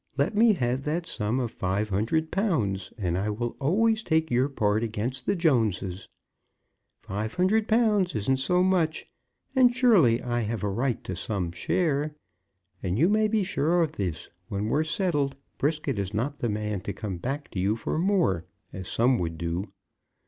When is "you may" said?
12.97-13.27